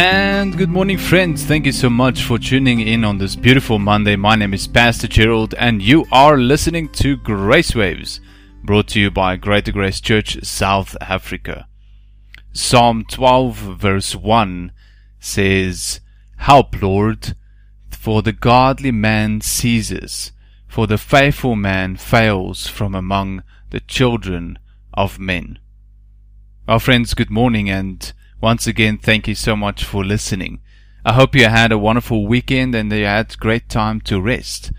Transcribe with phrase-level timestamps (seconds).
[0.00, 1.44] And good morning, friends.
[1.44, 4.14] Thank you so much for tuning in on this beautiful Monday.
[4.14, 8.20] My name is Pastor Gerald, and you are listening to Grace Waves,
[8.62, 11.66] brought to you by Greater Grace Church South Africa.
[12.52, 14.70] Psalm 12, verse 1
[15.18, 15.98] says,
[16.36, 17.34] Help, Lord,
[17.90, 20.30] for the godly man ceases,
[20.68, 24.60] for the faithful man fails from among the children
[24.94, 25.58] of men.
[26.68, 30.60] Our friends, good morning, and once again, thank you so much for listening.
[31.04, 34.70] I hope you had a wonderful weekend and you had great time to rest.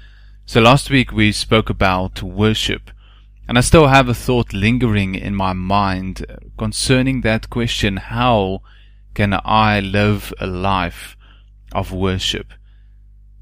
[0.46, 2.90] So last week we spoke about worship,
[3.48, 6.26] and I still have a thought lingering in my mind
[6.58, 8.62] concerning that question, how
[9.14, 11.18] can I live a life
[11.73, 12.54] of worship?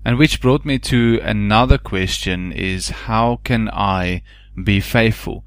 [0.04, 4.24] And which brought me to another question is how can I
[4.64, 5.46] be faithful?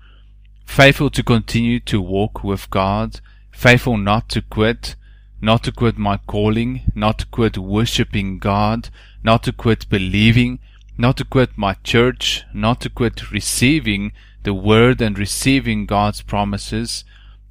[0.64, 3.20] Faithful to continue to walk with God,
[3.60, 4.96] faithful not to quit,
[5.42, 8.88] not to quit my calling, not to quit worshiping God,
[9.22, 10.60] not to quit believing,
[10.96, 14.12] not to quit my church, not to quit receiving
[14.44, 17.04] the word and receiving God's promises,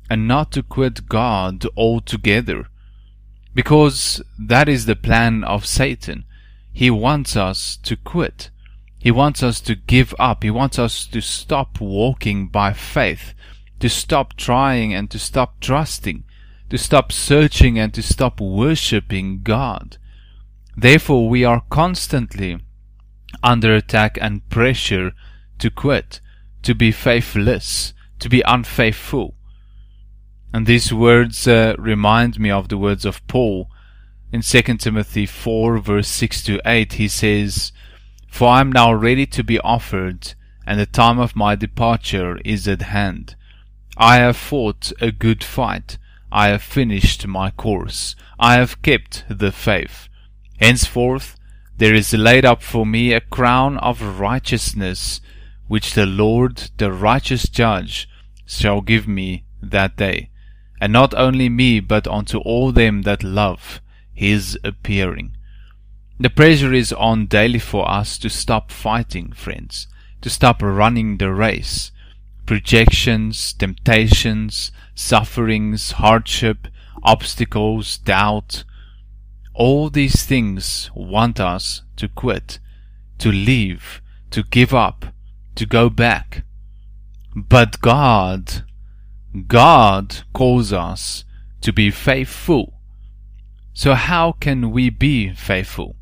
[0.09, 2.69] and not to quit God altogether.
[3.53, 6.25] Because that is the plan of Satan.
[6.73, 8.49] He wants us to quit.
[8.97, 10.41] He wants us to give up.
[10.41, 13.35] He wants us to stop walking by faith
[13.79, 16.23] to stop trying and to stop trusting,
[16.69, 19.97] to stop searching and to stop worshipping God.
[20.75, 22.59] Therefore, we are constantly
[23.43, 25.13] under attack and pressure
[25.59, 26.19] to quit,
[26.63, 29.35] to be faithless, to be unfaithful.
[30.53, 33.69] And these words uh, remind me of the words of Paul
[34.31, 36.93] in 2 Timothy 4 verse 6 to 8.
[36.93, 37.71] He says,
[38.27, 40.33] For I am now ready to be offered,
[40.65, 43.35] and the time of my departure is at hand.
[43.99, 45.97] I have fought a good fight.
[46.31, 48.15] I have finished my course.
[48.39, 50.07] I have kept the faith.
[50.57, 51.35] Henceforth
[51.77, 55.19] there is laid up for me a crown of righteousness,
[55.67, 58.07] which the Lord, the righteous judge,
[58.45, 60.29] shall give me that day,
[60.81, 63.81] and not only me, but unto all them that love
[64.13, 65.35] his appearing.
[66.19, 69.87] The pressure is on daily for us to stop fighting, friends,
[70.21, 71.91] to stop running the race,
[72.49, 76.67] projections, temptations, sufferings, hardship,
[77.03, 78.63] obstacles, doubt.
[79.53, 82.57] All these things want us to quit,
[83.19, 84.01] to leave,
[84.31, 85.13] to give up,
[85.53, 86.43] to go back.
[87.35, 88.63] But God,
[89.45, 91.25] God calls us
[91.61, 92.73] to be faithful.
[93.73, 95.97] So how can we be faithful?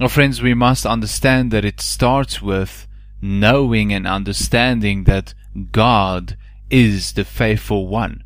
[0.00, 2.88] Well, friends, we must understand that it starts with
[3.20, 5.34] knowing and understanding that
[5.70, 6.36] God
[6.70, 8.24] is the faithful one.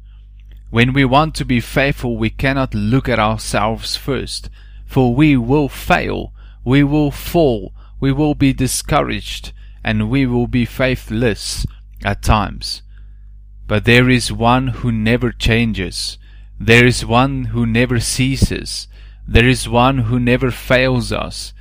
[0.71, 4.49] When we want to be faithful, we cannot look at ourselves first,
[4.85, 6.33] for we will fail,
[6.65, 11.67] we will fall, we will be discouraged, and we will be faithless
[12.05, 12.83] at times.
[13.67, 16.19] But there is one who never changes.
[16.61, 18.87] There is one who never ceases.
[19.27, 21.53] There is one who never fails us.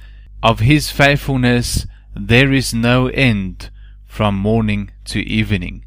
[0.44, 3.70] Of his faithfulness there is no end
[4.16, 5.84] from morning to evening.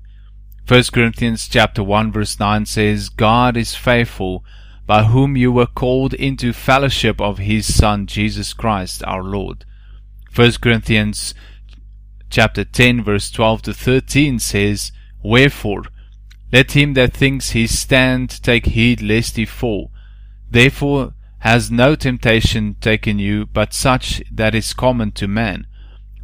[0.69, 4.45] 1 Corinthians chapter 1 verse 9 says, God is faithful,
[4.87, 9.65] by whom you were called into fellowship of his Son Jesus Christ our Lord.
[10.35, 11.33] 1 Corinthians
[12.29, 14.93] chapter 10 verse 12 to 13 says,
[15.25, 15.85] Wherefore,
[16.53, 19.91] let him that thinks he stand take heed lest he fall.
[20.51, 25.67] Therefore has no temptation taken you but such that is common to man.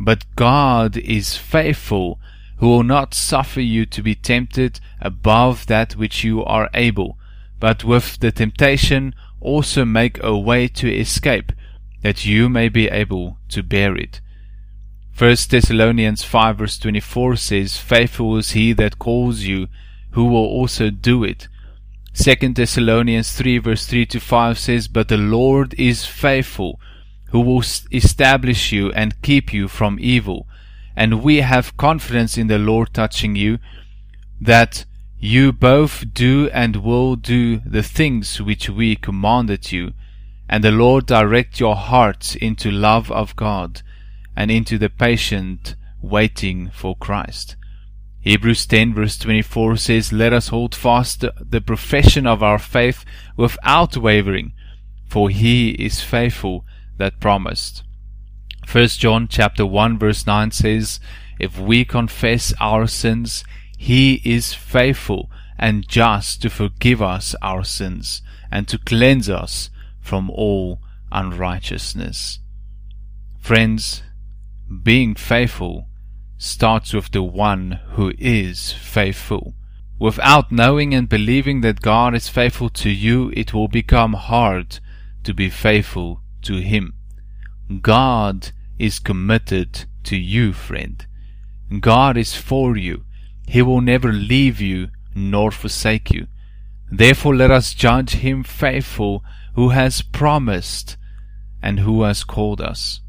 [0.00, 2.19] But God is faithful,
[2.56, 7.19] who will not suffer you to be tempted above that which you are able,
[7.61, 11.52] but with the temptation also make a way to escape,
[12.02, 14.20] that you may be able to bear it.
[15.17, 19.69] 1 Thessalonians 5 verse 24 says, Faithful is he that calls you,
[20.11, 21.46] who will also do it.
[22.14, 26.81] 2 Thessalonians 3 verse 3 to 5 says, But the Lord is faithful,
[27.35, 30.47] who will establish you and keep you from evil.
[30.95, 33.59] And we have confidence in the Lord touching you,
[34.41, 34.85] that
[35.19, 39.95] you both do and will do the things which we commanded you,
[40.49, 43.83] and the Lord direct your hearts into love of God,
[44.37, 47.57] and into the patient waiting for Christ.
[48.21, 53.05] Hebrews 10 verse 24 says, Let us hold fast the profession of our faith
[53.37, 54.53] without wavering,
[55.09, 56.65] for he is faithful
[56.99, 57.82] that promised.
[58.67, 61.00] First John chapter 1 verse 9 says,
[61.38, 63.44] If we confess our sins,
[63.76, 69.70] he is faithful and just to forgive us our sins and to cleanse us
[70.00, 70.81] from all
[71.12, 72.41] unrighteousness.
[73.38, 74.02] Friends,
[74.82, 75.88] being faithful
[76.38, 79.55] starts with the one who is faithful.
[79.99, 84.81] Without knowing and believing that God is faithful to you, it will become hard
[85.23, 86.94] to be faithful to Him.
[87.81, 91.06] God is committed to you, friend.
[91.81, 93.05] God is for you.
[93.46, 96.26] He will never leave you nor forsake you.
[96.91, 99.25] Therefore let us judge him faithful
[99.55, 100.96] who has promised
[101.62, 103.00] and who has called us.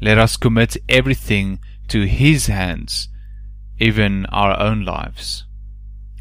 [0.00, 3.08] Let us commit everything to his hands,
[3.78, 5.44] even our own lives.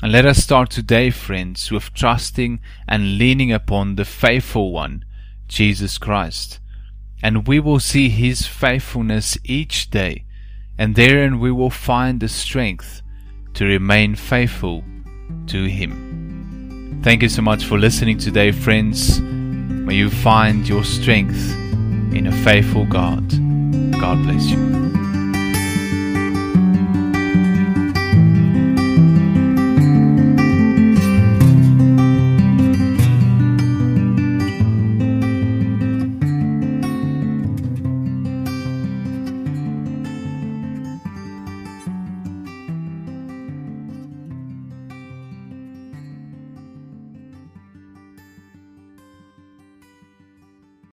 [0.01, 5.05] And let us start today, friends, with trusting and leaning upon the faithful one,
[5.47, 6.59] Jesus Christ.
[7.21, 10.25] And we will see his faithfulness each day,
[10.77, 13.01] and therein we will find the strength
[13.53, 14.83] to remain faithful
[15.47, 17.01] to him.
[17.03, 19.19] Thank you so much for listening today, friends.
[19.21, 21.53] May you find your strength
[22.13, 23.29] in a faithful God.
[23.99, 24.82] God bless you.